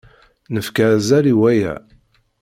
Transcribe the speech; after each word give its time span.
Nefka 0.53 0.85
azal 0.95 1.25
i 1.33 1.35
waya. 1.41 1.73